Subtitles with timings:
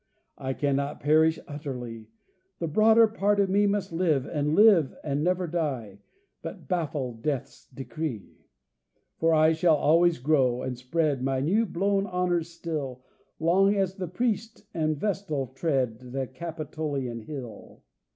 [0.39, 2.07] I cannot perish utterly;
[2.57, 5.99] The broader part of me must live, and live and never die,
[6.41, 8.47] But baffle Death's decree!
[9.19, 13.03] For I shall always grow, and spread My new blown honors still,
[13.37, 17.83] Long as the priest and vestal tread The Capitolian hill.